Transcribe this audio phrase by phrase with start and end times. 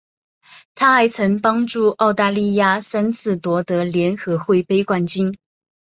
[0.73, 5.31] 她还曾帮助澳大利亚三次夺得联合会杯冠军。